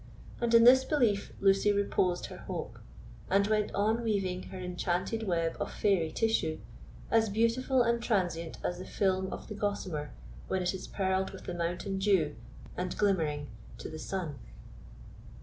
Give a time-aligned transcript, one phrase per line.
[0.41, 2.79] And in this belief Lucy reposed her hope,
[3.29, 6.57] and went on weaving her enchanted web of fairy tissue,
[7.11, 10.09] as beautiful and transient as the film of the gossamer
[10.47, 12.35] when it is pearled with the morning dew
[12.75, 14.39] and glimmering to the sun.